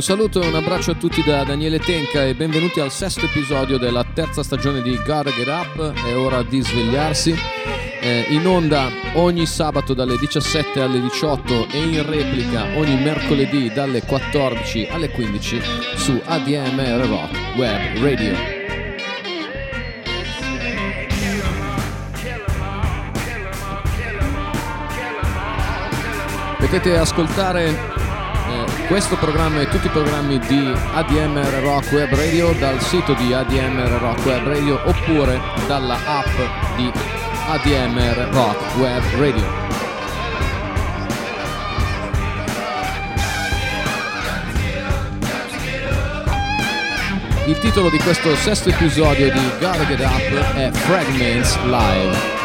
[0.00, 3.76] Un saluto e un abbraccio a tutti da Daniele Tenca e benvenuti al sesto episodio
[3.76, 5.92] della terza stagione di Gotta Get Up.
[5.92, 7.36] È ora di svegliarsi.
[8.00, 14.00] Eh, in onda ogni sabato dalle 17 alle 18 e in replica ogni mercoledì dalle
[14.02, 15.60] 14 alle 15
[15.96, 18.34] su ADMR Rock Web Radio.
[26.58, 27.99] Potete ascoltare
[28.90, 33.88] questo programma e tutti i programmi di ADMR Rock Web Radio dal sito di ADMR
[34.00, 36.90] Rock Web Radio oppure dalla app di
[37.46, 39.46] ADMR Rock Web Radio.
[47.46, 52.39] Il titolo di questo sesto episodio di Gotta Get Up è Fragments Live.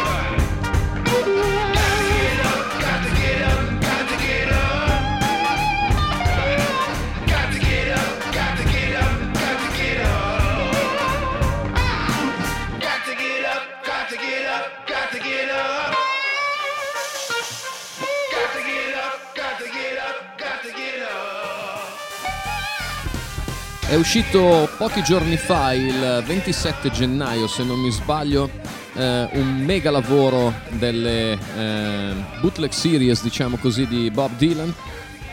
[23.88, 28.50] È uscito pochi giorni fa, il 27 gennaio se non mi sbaglio,
[28.94, 34.74] eh, un mega lavoro delle eh, bootleg series, diciamo così, di Bob Dylan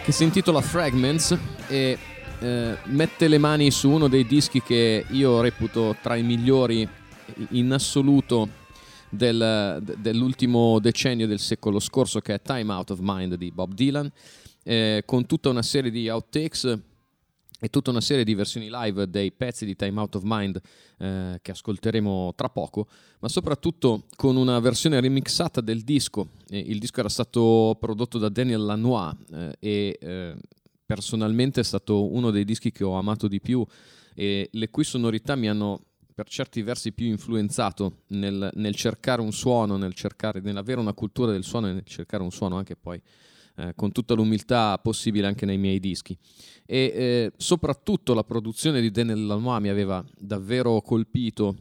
[0.04, 1.36] che si intitola Fragments
[1.68, 1.98] e
[2.40, 6.88] eh, mette le mani su uno dei dischi che io reputo tra i migliori
[7.50, 8.48] in assoluto
[9.10, 14.12] del, dell'ultimo decennio del secolo scorso che è Time Out of Mind di Bob Dylan
[14.62, 16.92] eh, con tutta una serie di outtakes
[17.64, 20.60] e tutta una serie di versioni live dei pezzi di Time Out of Mind
[20.98, 22.90] eh, che ascolteremo tra poco,
[23.22, 26.32] ma soprattutto con una versione remixata del disco.
[26.50, 30.36] Eh, il disco era stato prodotto da Daniel Lanois eh, e eh,
[30.86, 33.66] personalmente è stato uno dei dischi che ho amato di più
[34.14, 39.32] e le cui sonorità mi hanno per certi versi più influenzato nel, nel cercare un
[39.32, 43.02] suono, nel cercare, nell'avere una cultura del suono e nel cercare un suono anche poi
[43.56, 46.18] eh, con tutta l'umiltà possibile anche nei miei dischi.
[46.66, 51.56] E eh, soprattutto la produzione di Daniel Lanois mi aveva davvero colpito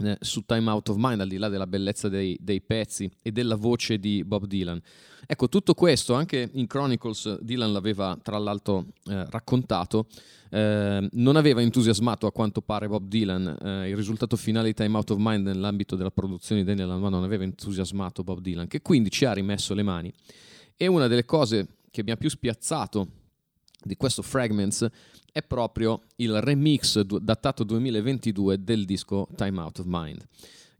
[0.00, 3.32] eh, su Time Out of Mind, al di là della bellezza dei, dei, pezzi e
[3.32, 4.80] della voce di Bob Dylan.
[5.26, 10.06] Ecco, tutto questo anche in Chronicles Dylan l'aveva tra l'altro eh, raccontato,
[10.50, 15.10] eh, non aveva entusiasmato a quanto pare Bob Dylan, il risultato finale di Time Out
[15.10, 19.10] of Mind nell'ambito della produzione di Daniel Lanois non aveva entusiasmato Bob Dylan, che quindi
[19.10, 20.12] ci ha rimesso le mani
[20.78, 23.08] e una delle cose che mi ha più spiazzato
[23.82, 24.86] di questo Fragments
[25.30, 30.26] è proprio il remix datato 2022 del disco Time Out of Mind,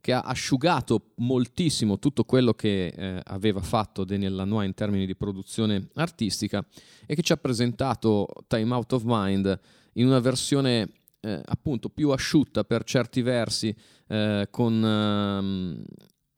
[0.01, 5.17] che ha asciugato moltissimo tutto quello che eh, aveva fatto Daniel Lanois in termini di
[5.17, 6.65] produzione artistica
[7.05, 9.61] e che ci ha presentato Time Out of Mind
[9.95, 13.75] in una versione eh, appunto più asciutta per certi versi,
[14.07, 15.85] eh, con ehm,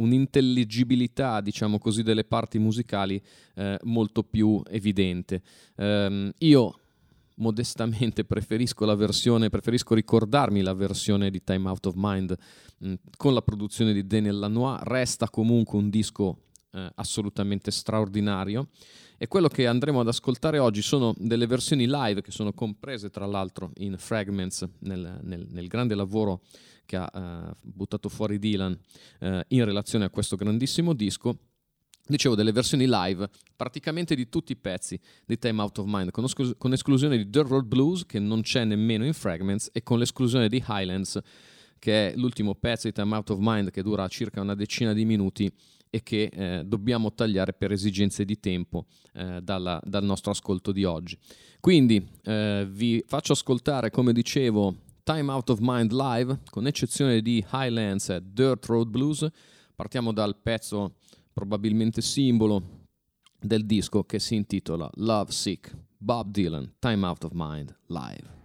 [0.00, 3.22] un'intelligibilità, diciamo così, delle parti musicali
[3.54, 5.42] eh, molto più evidente.
[5.76, 6.74] Um, io
[7.36, 12.36] modestamente preferisco la versione, preferisco ricordarmi la versione di Time Out of Mind
[12.78, 16.38] mh, mm, con la produzione di Daniel Lanois, resta comunque un disco
[16.72, 18.68] eh, assolutamente straordinario
[19.18, 23.26] e quello che andremo ad ascoltare oggi sono delle versioni live che sono comprese tra
[23.26, 26.40] l'altro in Fragments nel, nel, nel grande lavoro
[26.90, 28.76] che ha uh, buttato fuori Dylan
[29.20, 31.38] uh, in relazione a questo grandissimo disco.
[32.04, 36.24] Dicevo delle versioni live praticamente di tutti i pezzi di Time Out of Mind, con,
[36.24, 40.00] esclus- con esclusione di Dirt Road Blues, che non c'è nemmeno in Fragments, e con
[40.00, 41.20] l'esclusione di Highlands,
[41.78, 45.04] che è l'ultimo pezzo di Time Out of Mind, che dura circa una decina di
[45.04, 45.48] minuti
[45.88, 50.82] e che eh, dobbiamo tagliare per esigenze di tempo eh, dalla, dal nostro ascolto di
[50.82, 51.16] oggi.
[51.60, 57.44] Quindi eh, vi faccio ascoltare, come dicevo, Time Out of Mind Live, con eccezione di
[57.52, 59.26] Highlands e Dirt Road Blues.
[59.74, 60.98] Partiamo dal pezzo
[61.32, 62.86] probabilmente simbolo
[63.36, 68.38] del disco che si intitola Love Sick, Bob Dylan, Time Out of Mind Live.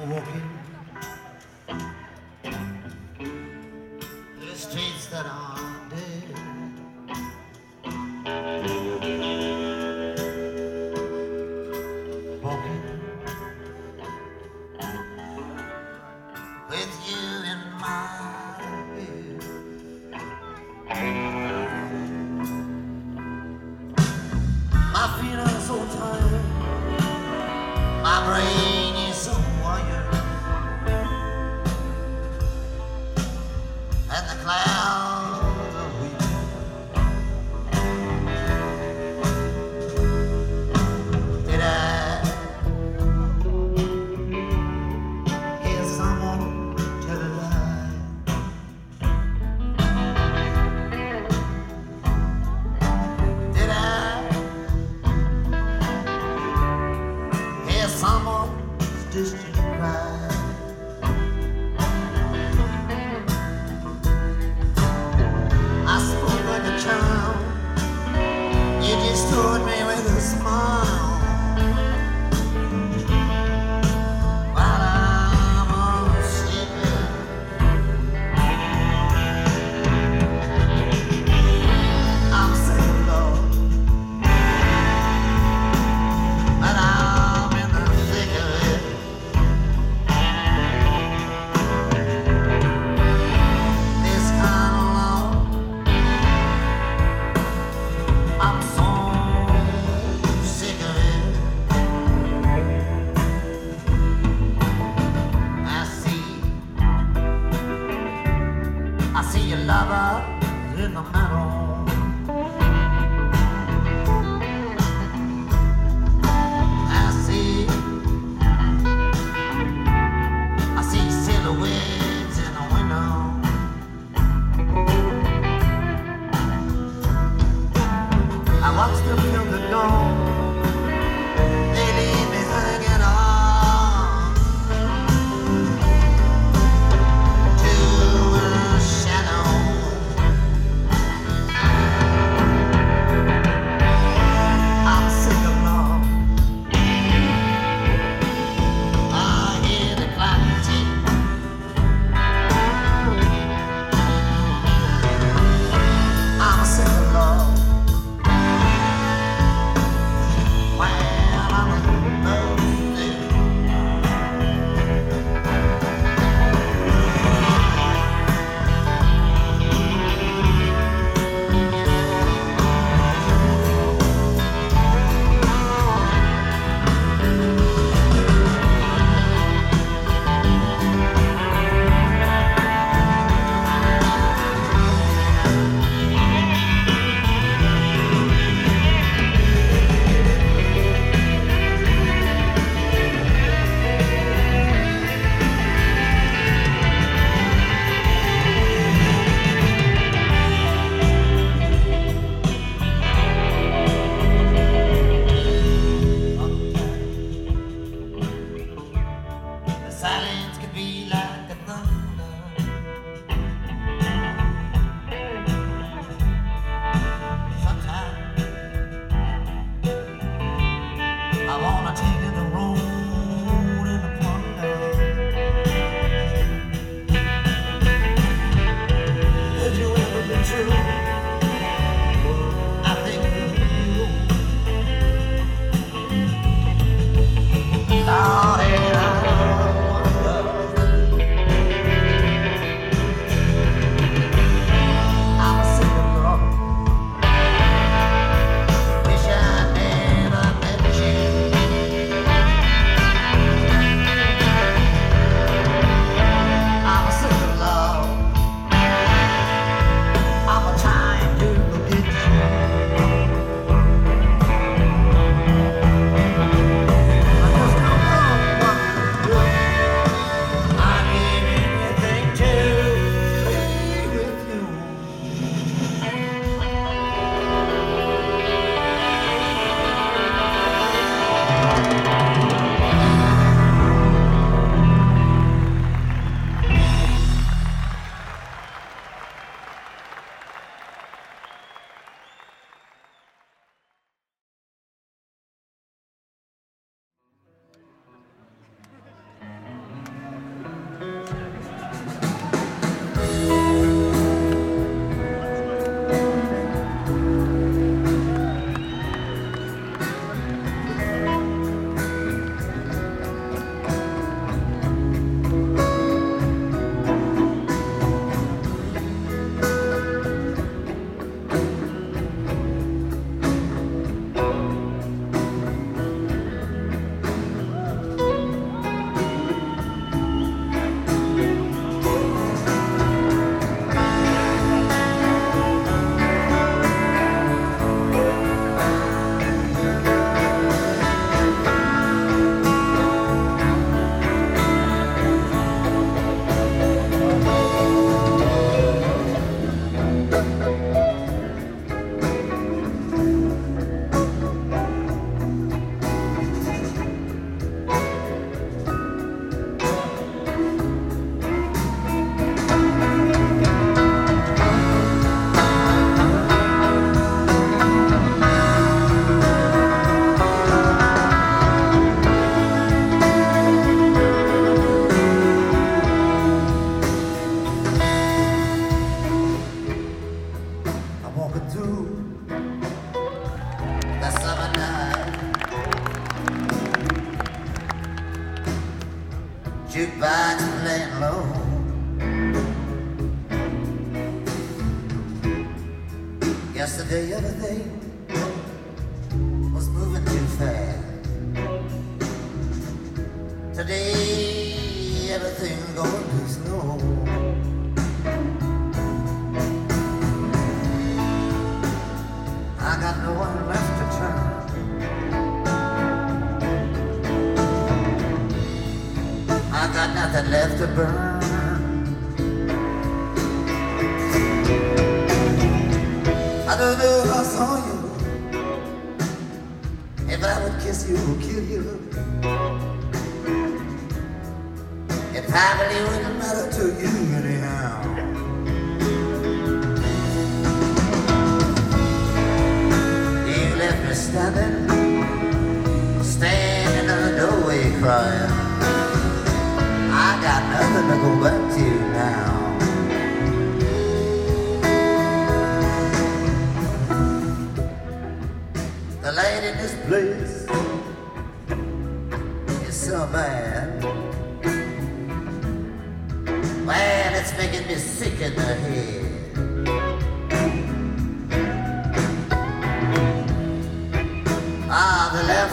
[0.00, 0.53] I'm walking
[16.68, 17.94] with you and my
[24.92, 26.44] my feeling so tired
[28.02, 30.14] my brain is somewhere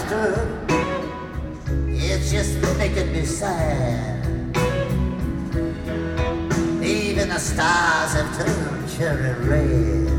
[0.01, 0.47] understood.
[1.89, 4.25] It's just making me sad.
[6.83, 10.11] Even the stars have turned cherry red.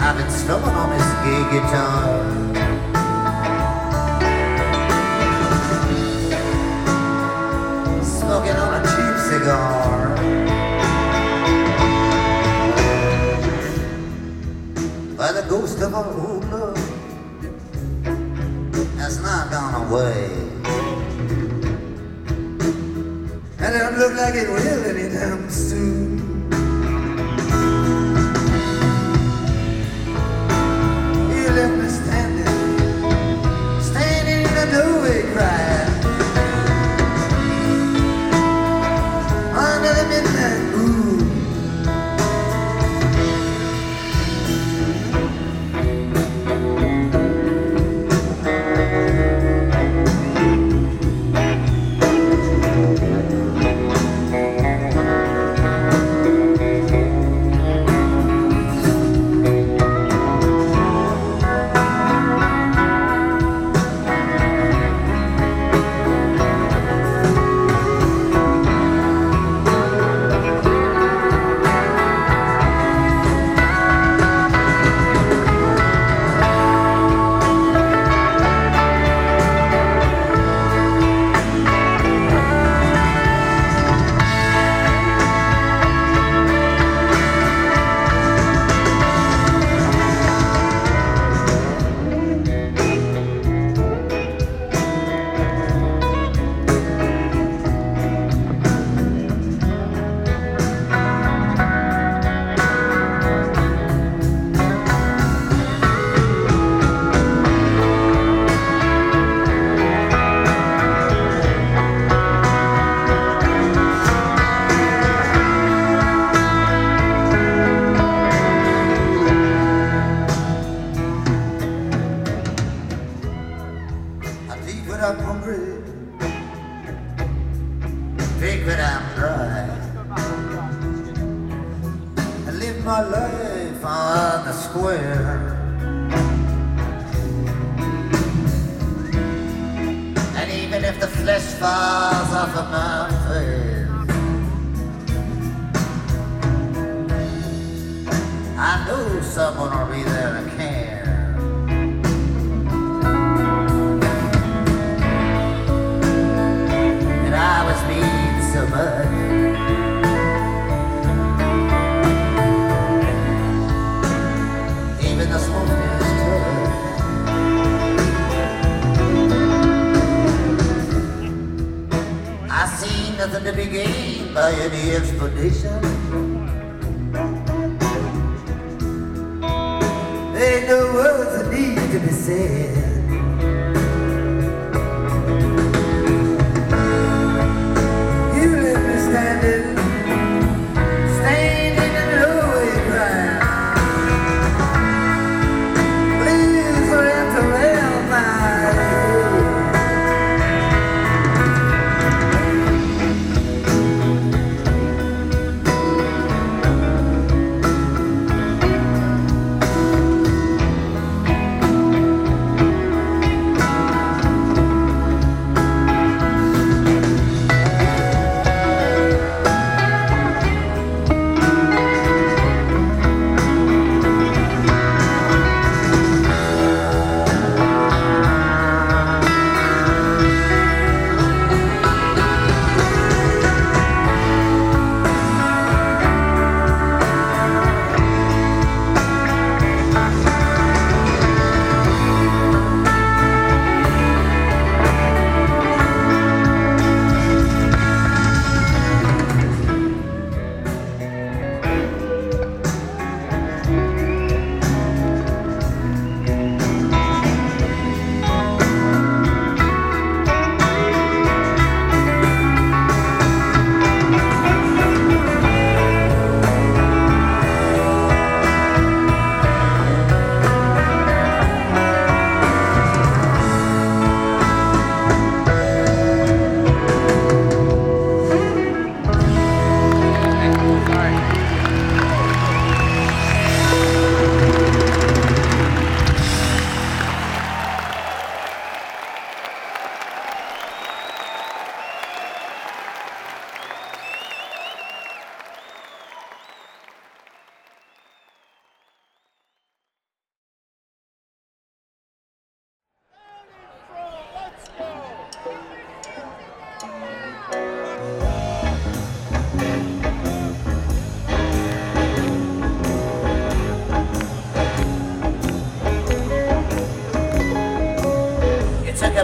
[0.00, 2.41] I've been snowing on this gay guitar.
[15.88, 16.76] little old love
[18.98, 20.30] has not gone away.
[23.58, 26.31] And it don't look like it will anytime soon.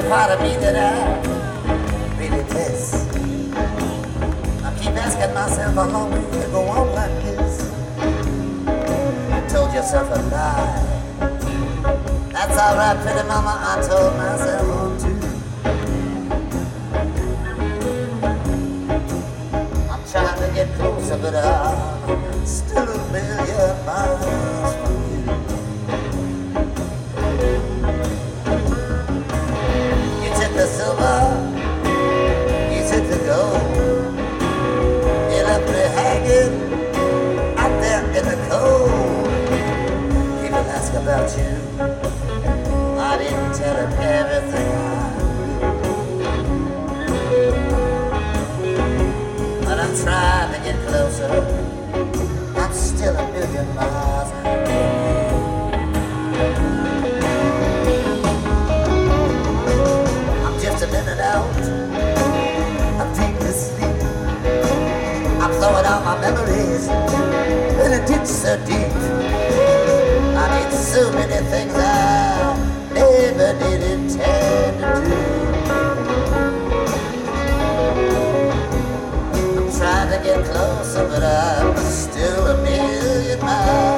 [0.09, 3.07] Part of me that I really miss.
[4.65, 7.69] I keep asking myself how long will you go on like this?
[9.35, 10.85] You told yourself a lie.
[12.33, 15.21] That's alright, pretty mama, I told myself on too.
[19.93, 24.78] I'm trying to get closer, but I'm still a million miles
[40.89, 41.53] ask about you.
[42.99, 45.13] I didn't tell them everything I.
[49.65, 51.29] But I'm trying to get closer.
[52.57, 54.47] I'm still a million miles you.
[60.47, 61.57] I'm just a minute out.
[63.01, 64.03] I'm deep asleep.
[65.43, 69.18] I'm throwing out my memories in a ditch so deep.
[70.99, 72.57] So many things I
[72.93, 75.21] never did intend to do.
[79.61, 83.98] I'm trying to get closer, but I'm still a million miles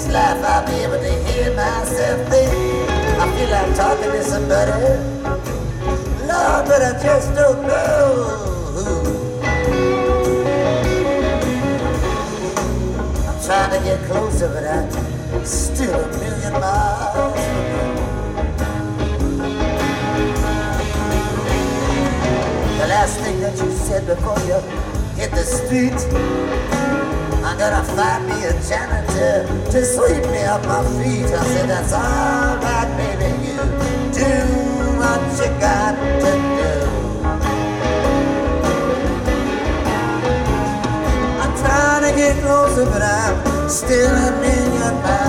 [0.00, 2.50] next life I'll be able to hear myself think.
[3.20, 4.72] I feel like talking to somebody.
[6.26, 8.36] Lord, but I just don't know.
[13.28, 17.90] I'm trying to get closer, but I'm still a million miles from you.
[22.78, 24.60] The last thing that you said before you
[25.20, 26.79] hit the street.
[27.42, 31.24] I'm gonna find me a janitor to sweep me off my feet.
[31.26, 33.30] I said, that's all right, baby.
[33.46, 33.56] You
[34.12, 34.32] do
[35.00, 36.72] what you got to do.
[41.42, 45.19] I'm trying to get closer, but I'm still a million miles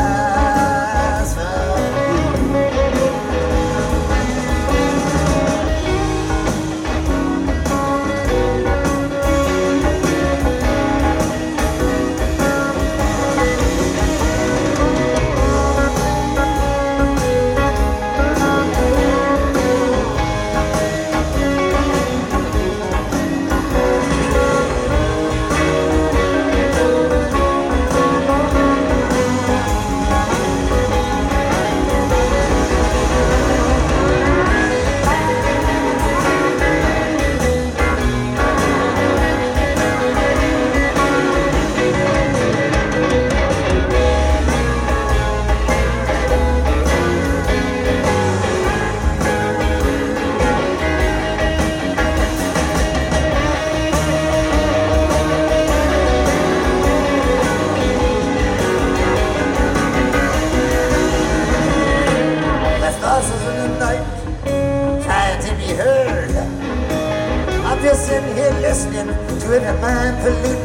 [69.52, 70.61] to every mind polluting word.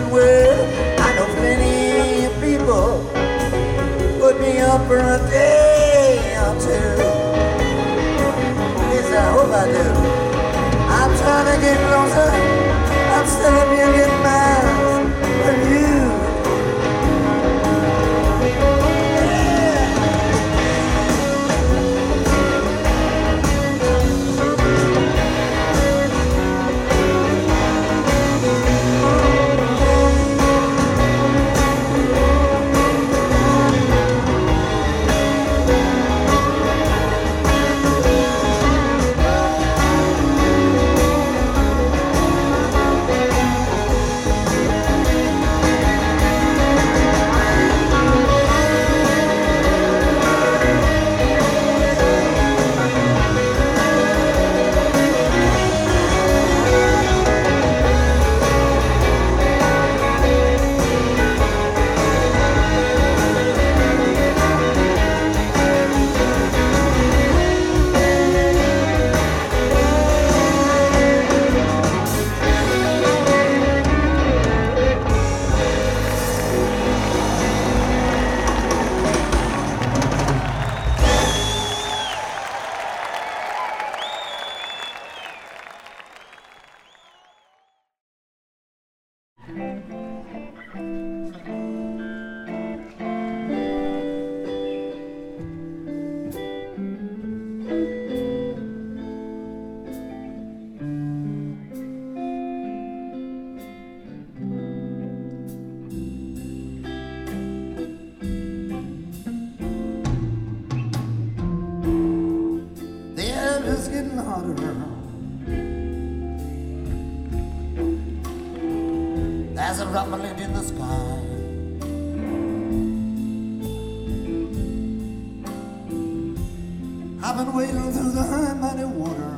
[127.38, 129.36] I've been wading through the mighty water.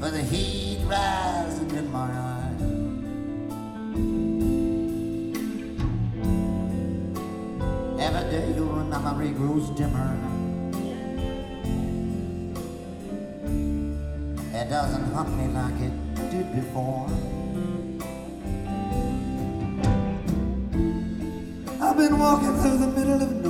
[0.00, 2.62] But the heat rising in my eyes.
[8.00, 10.16] Every day your memory grows dimmer.
[14.54, 17.10] It doesn't haunt me like it did before.
[22.62, 23.41] through the middle of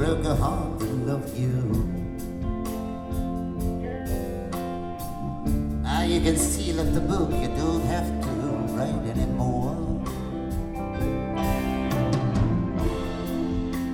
[0.00, 1.52] broke a heart to love you.
[5.82, 8.30] Now you can seal up the book, you don't have to
[8.72, 9.76] write anymore.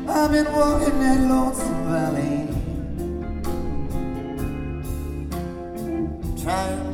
[0.09, 2.37] I've been walking that lonesome valley.
[6.41, 6.85] Trying,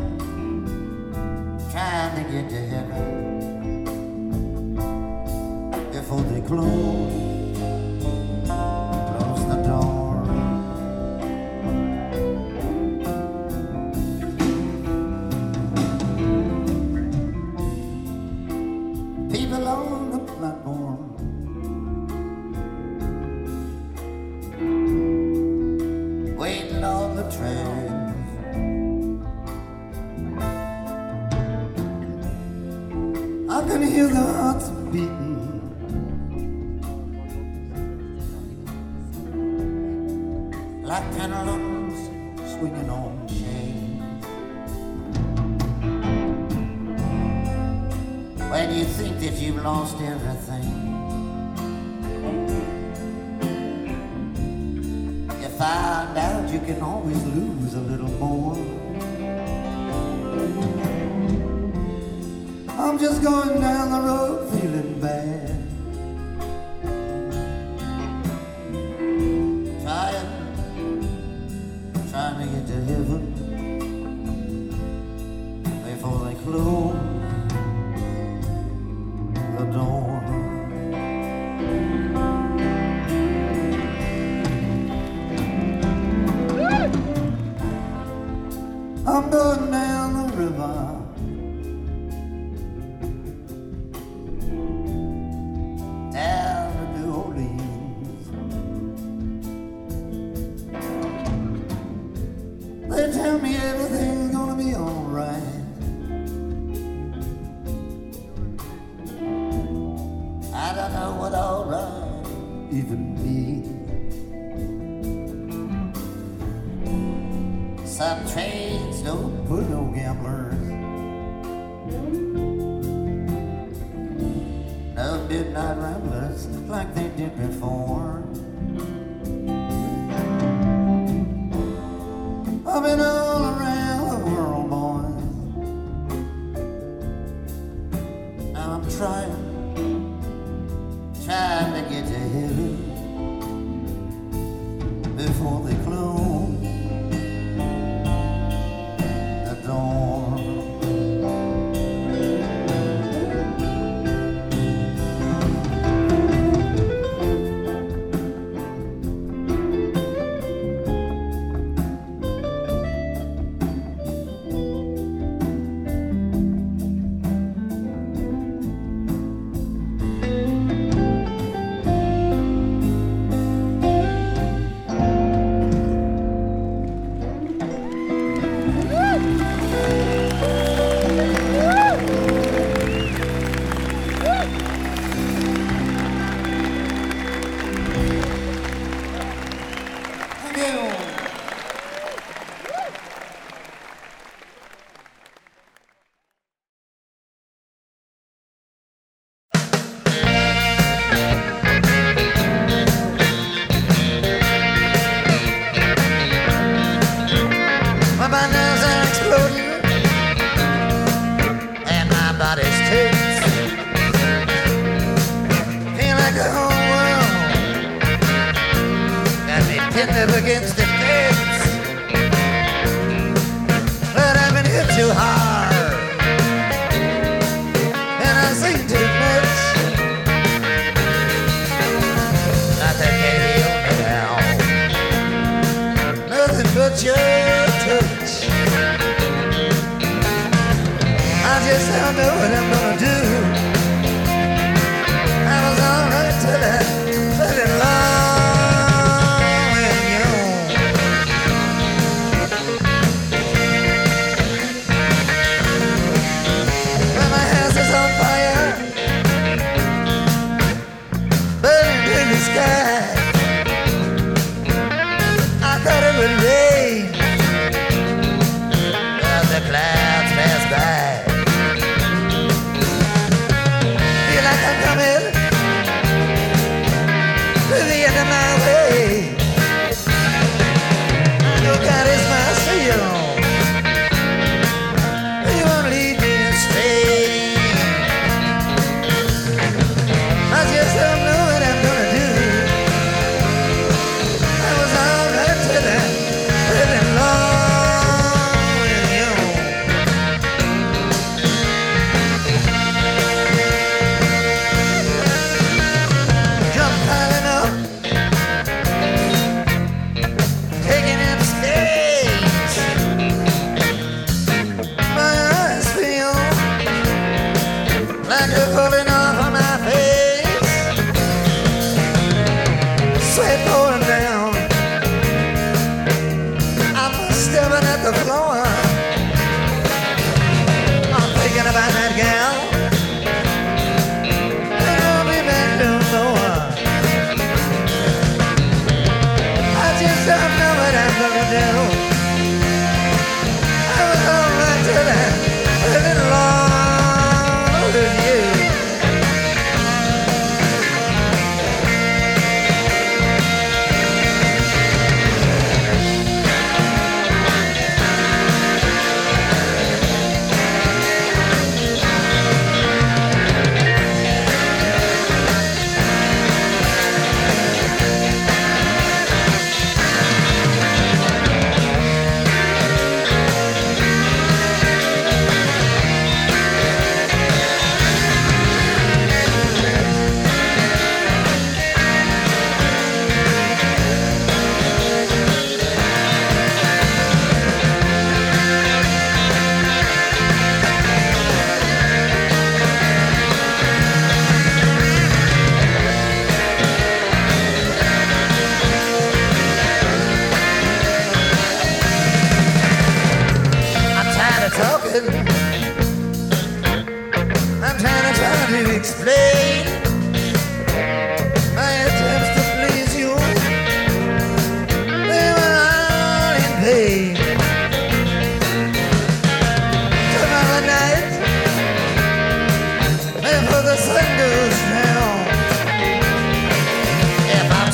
[1.70, 3.02] trying to get to heaven
[5.92, 6.91] before they close.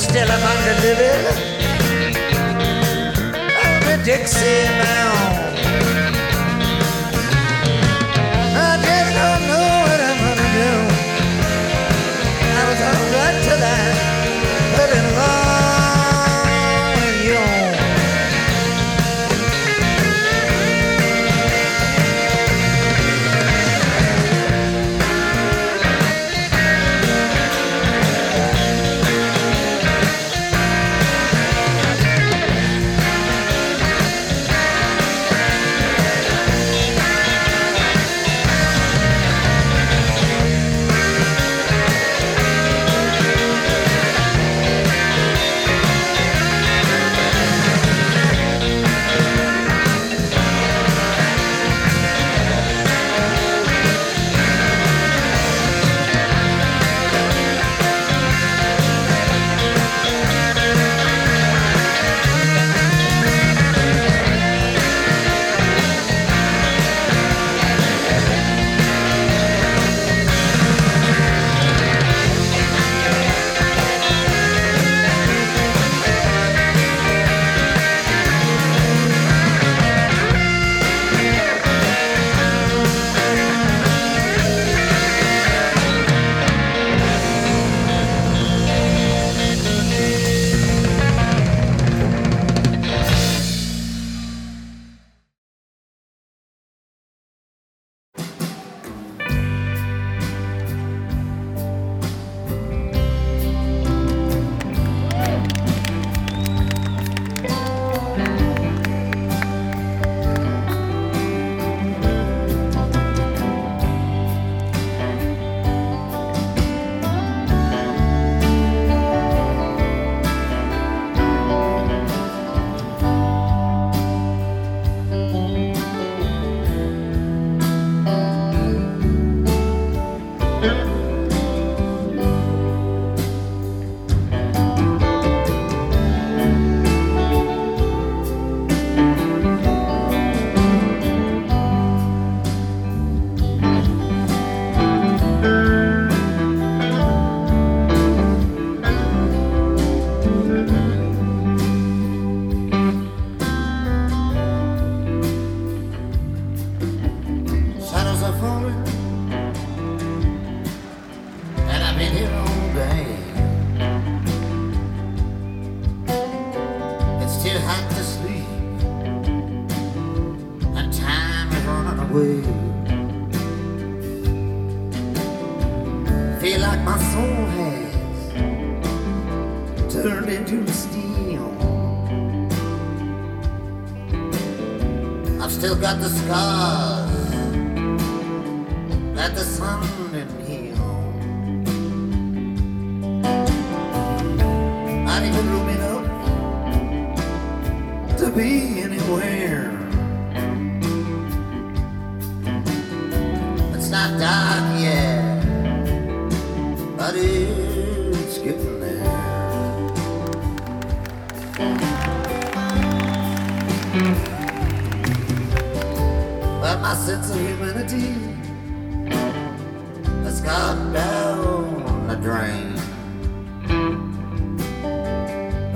[0.09, 1.25] Still among the living,
[3.63, 5.48] I'm be Dixie bound.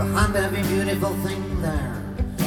[0.02, 2.42] Behind every beautiful thing there's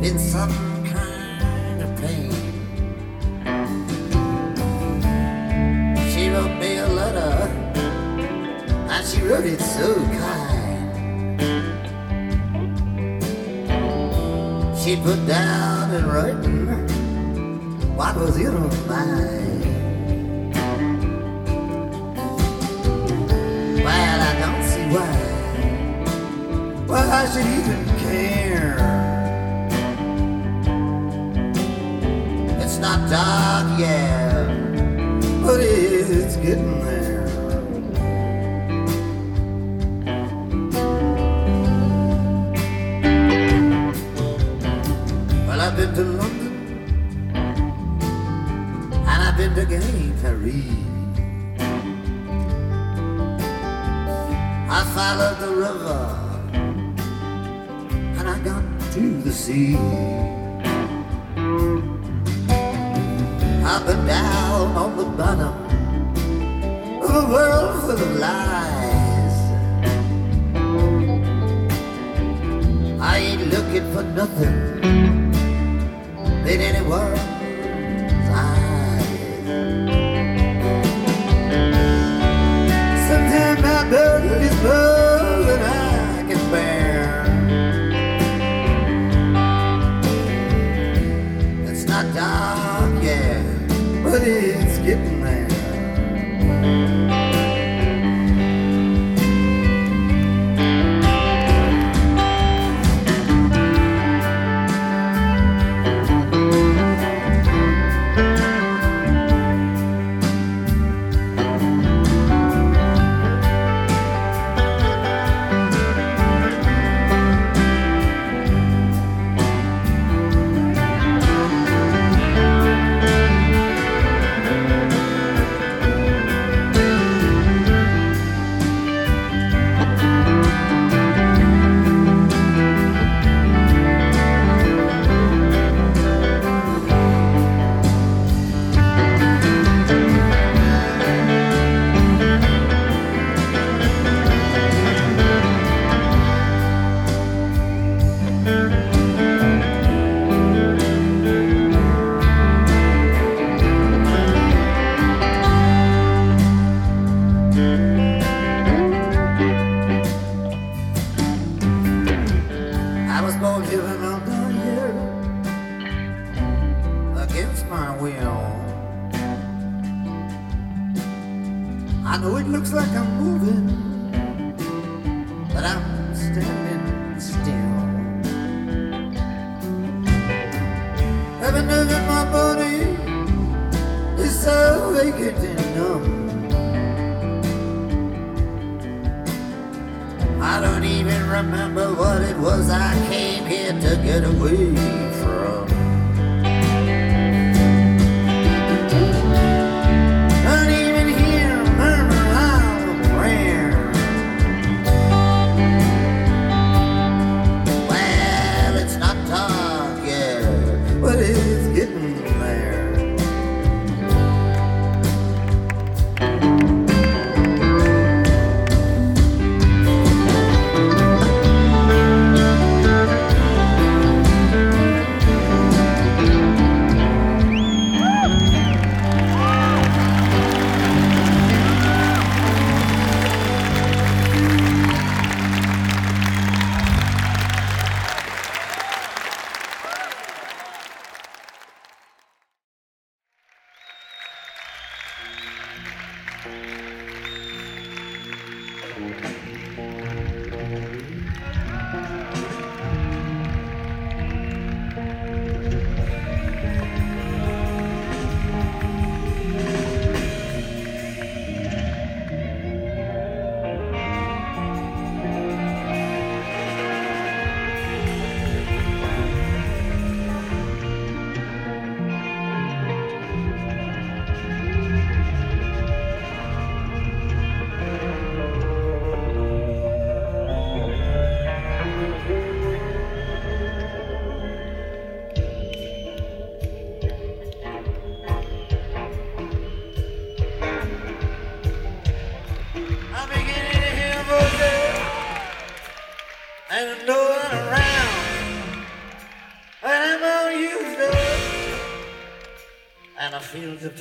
[0.00, 0.50] been some
[0.82, 2.32] kind of pain.
[6.10, 7.50] She wrote me a letter,
[8.88, 10.90] and she wrote it so kind.
[14.78, 16.66] She put down in writing
[17.94, 19.64] what was in her mind.
[23.84, 25.31] Well, I don't see why.
[26.92, 28.76] Why I should even care.
[32.60, 34.46] It's not dark yet,
[35.42, 37.24] but it's getting there.
[45.46, 46.52] Well, I've been to London
[48.92, 50.66] and I've been to Gay Paris.
[54.68, 56.21] I followed the river
[58.92, 59.74] to the sea.
[63.64, 65.54] Up and down on the bottom
[67.02, 69.36] of a world full of lies.
[73.00, 74.58] I ain't looking for nothing
[76.50, 77.18] in anyone's
[78.44, 79.06] eyes.
[83.08, 85.01] Sometimes my burden is more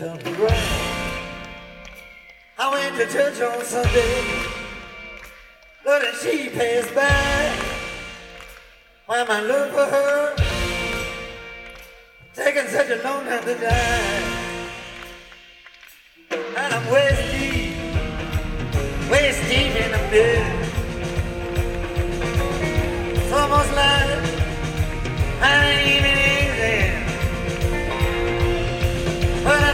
[0.04, 0.18] I
[2.72, 4.11] went to church on Sunday.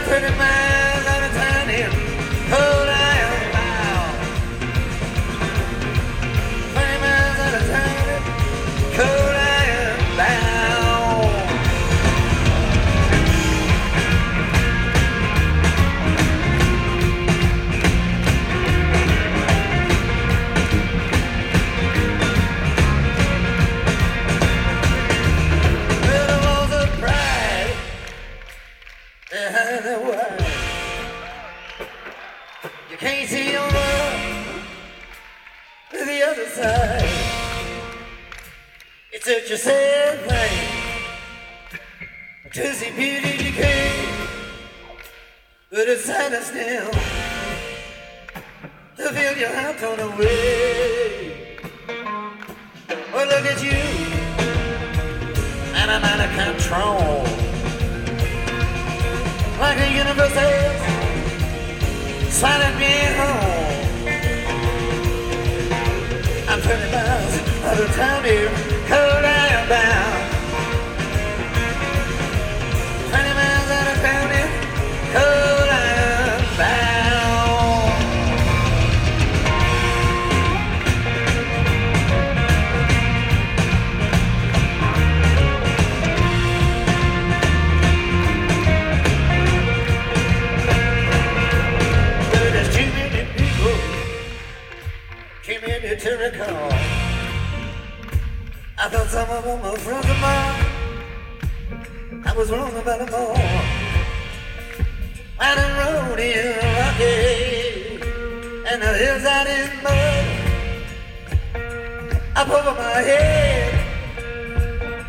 [0.08, 0.47] pretty man.
[112.38, 113.74] up over my head.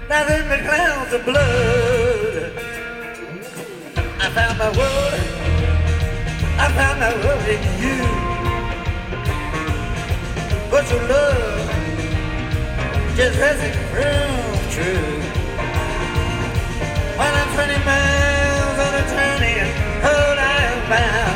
[0.09, 2.51] Nothing but clouds of blood.
[4.23, 5.21] I found my world.
[6.63, 7.99] I found my world in you.
[10.71, 11.69] But your love
[13.15, 15.21] just hasn't proved true.
[17.17, 19.57] While I'm 20 miles on a journey,
[20.01, 21.28] hold I am bound.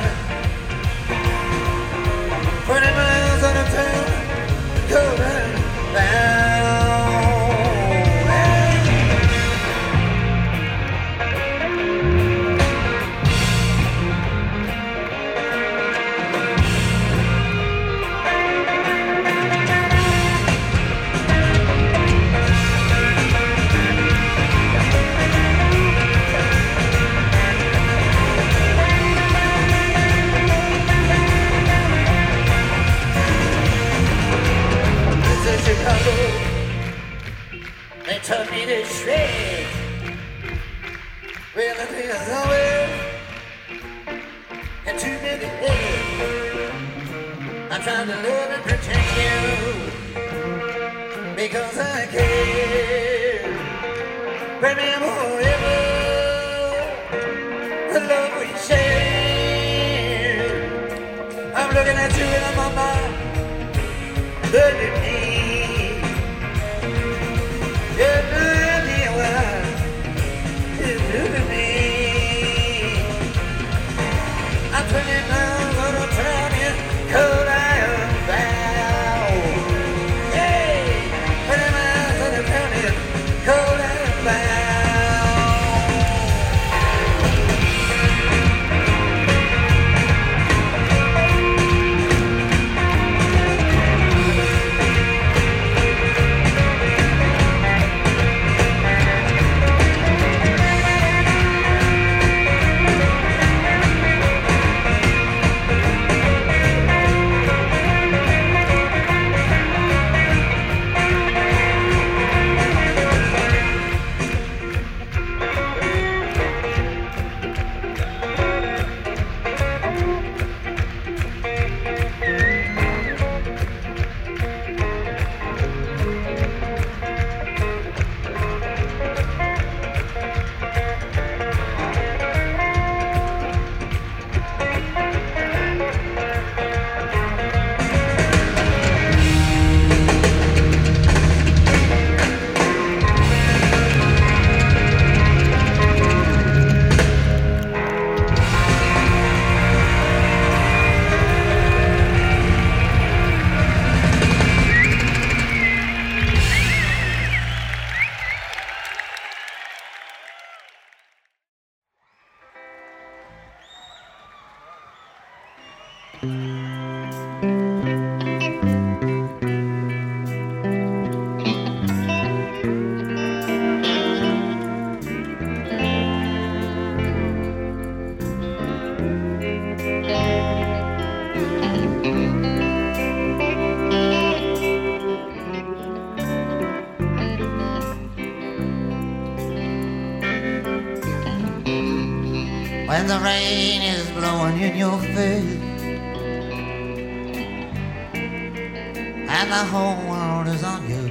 [48.05, 49.37] to love and protect you
[51.35, 53.47] because I care.
[54.61, 55.77] Remember forever
[57.93, 58.47] the love we.
[61.55, 62.82] I'm looking at you in my mind.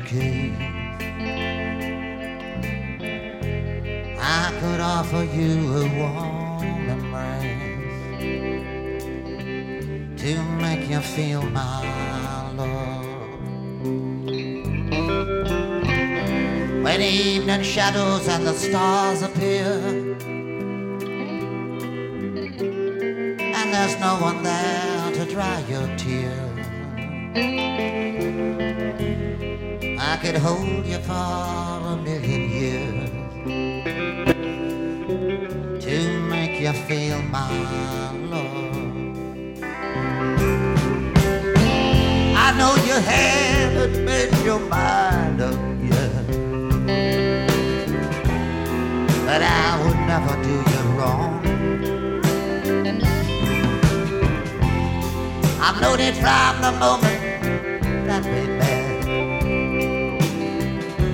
[0.05, 0.17] I
[4.59, 8.23] could offer you a warm embrace
[10.21, 13.07] to make you feel my love.
[16.83, 20.17] When evening shadows and the stars appear
[23.39, 26.52] and there's no one there to dry your tears.
[27.35, 27.39] I
[30.21, 33.11] could hold you for a million years
[35.83, 38.77] to make you feel my love.
[42.37, 46.27] I know you haven't made your mind up yet,
[49.25, 51.41] but I would never do you wrong.
[55.63, 57.22] I've known it from the moment
[58.13, 59.05] that we met.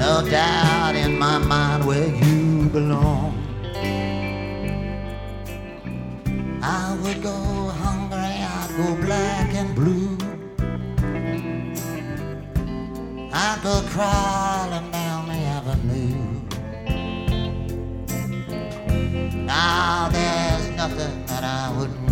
[0.05, 3.35] No doubt in my mind where you belong.
[6.61, 7.39] I would go
[7.85, 10.11] hungry, I'd go black and blue.
[13.33, 16.25] I'd go crawling down the avenue.
[19.45, 22.08] Now there's nothing that I wouldn't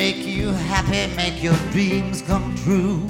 [0.00, 3.06] make you happy, make your dreams come true.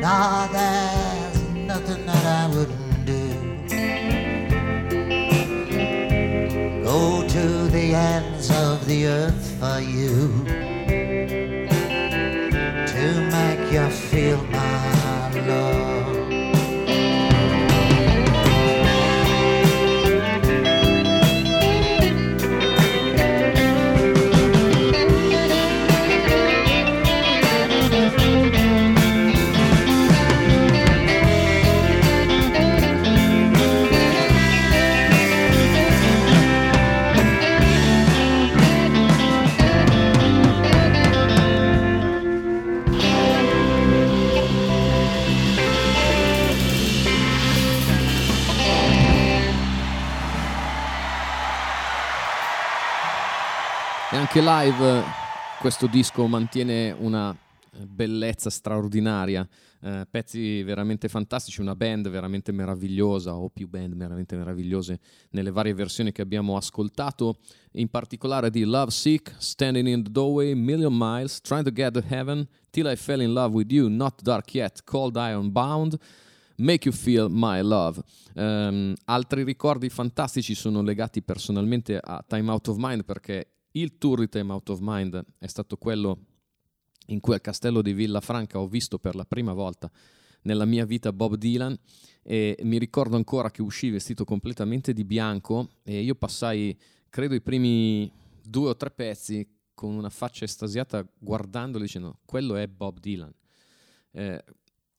[0.00, 3.24] Nah, there's nothing that I wouldn't do.
[6.82, 10.46] Go to the ends of the earth for you
[12.94, 13.06] to
[13.36, 15.81] make you feel my love.
[54.34, 55.02] Anche live
[55.60, 57.36] questo disco mantiene una
[57.86, 59.46] bellezza straordinaria,
[59.82, 65.00] eh, pezzi veramente fantastici, una band veramente meravigliosa o più band veramente meravigliose
[65.32, 67.40] nelle varie versioni che abbiamo ascoltato,
[67.72, 72.02] in particolare di Love Sick, Standing in the Doorway, Million Miles, Trying to Get to
[72.08, 75.98] Heaven, Till I Fell in Love with You, Not Dark Yet, Cold Iron Bound.
[76.54, 78.00] Make You Feel My Love.
[78.34, 84.20] Um, altri ricordi fantastici sono legati personalmente a Time Out of Mind perché il tour
[84.20, 86.18] di Time Out of Mind è stato quello
[87.06, 89.90] in cui al castello di Villafranca ho visto per la prima volta
[90.42, 91.76] nella mia vita Bob Dylan
[92.22, 96.76] e mi ricordo ancora che uscì vestito completamente di bianco e io passai,
[97.08, 98.10] credo, i primi
[98.42, 103.32] due o tre pezzi con una faccia estasiata guardandolo dicendo quello è Bob Dylan.
[104.12, 104.44] Eh,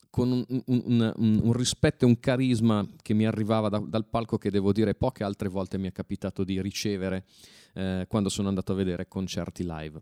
[0.09, 4.37] con un, un, un, un, rispetto e un carisma che mi arrivava da, dal palco
[4.37, 7.25] che devo dire poche altre volte mi è capitato di ricevere
[7.73, 10.01] eh, quando sono andato a vedere concerti live.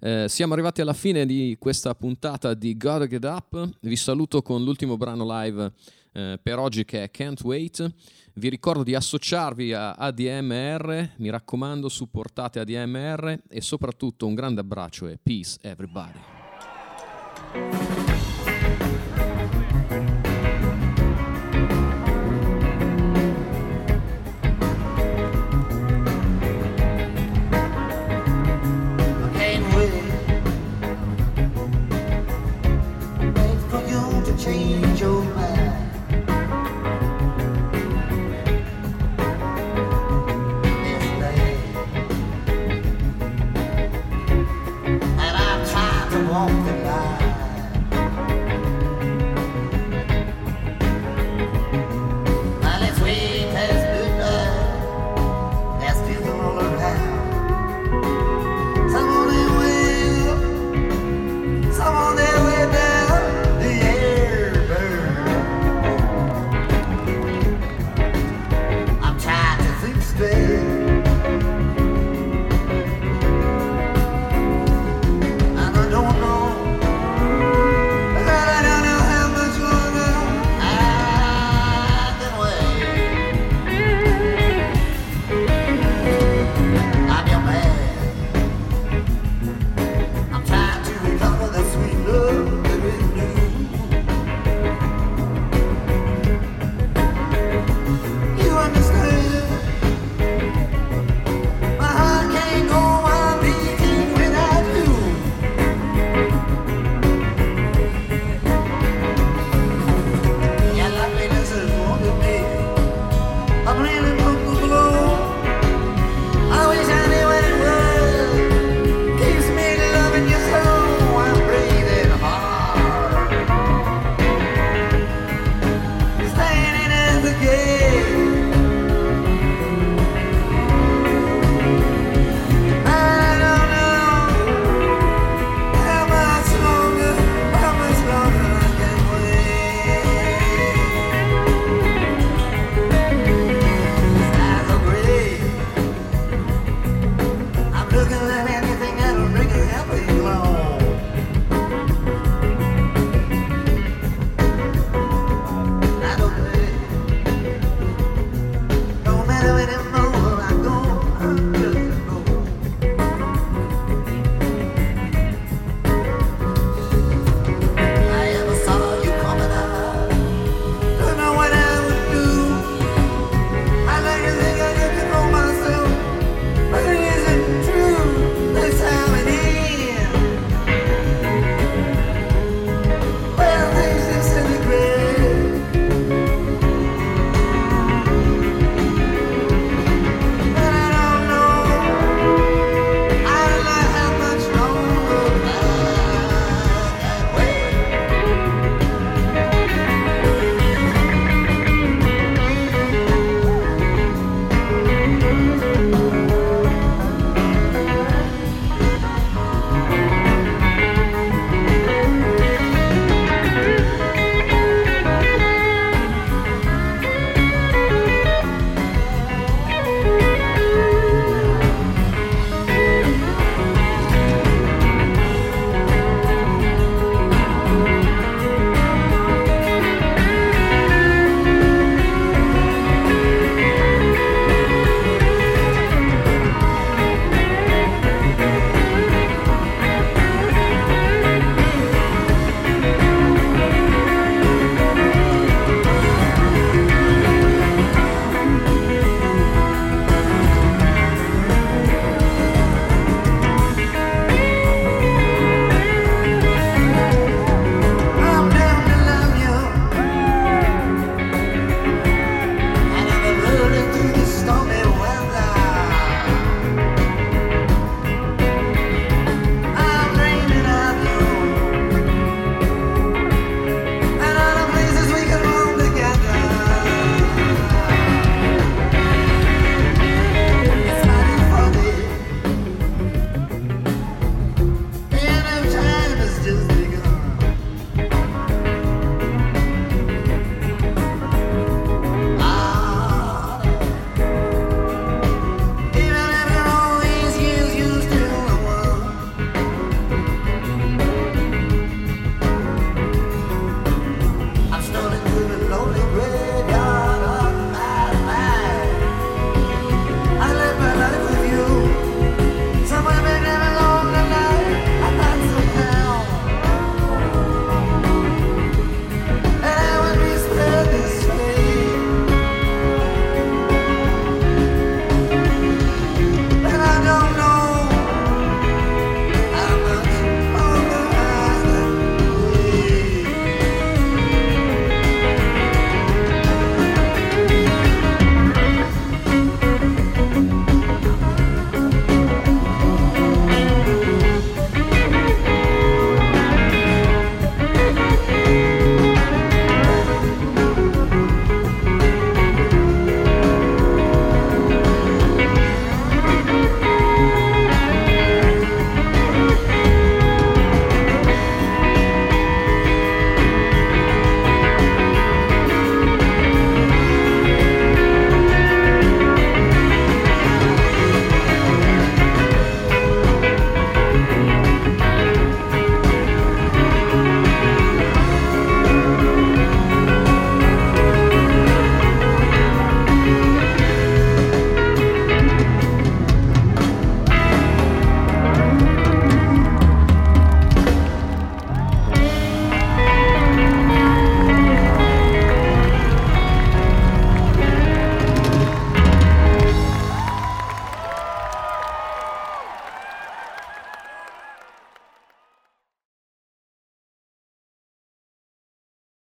[0.00, 3.68] Eh, siamo arrivati alla fine di questa puntata di Gotta Get Up.
[3.80, 5.72] Vi saluto con l'ultimo brano live
[6.12, 7.88] eh, per oggi che è Can't Wait.
[8.34, 15.06] Vi ricordo di associarvi a ADMR, mi raccomando, supportate ADMR e soprattutto un grande abbraccio
[15.06, 16.18] e peace everybody.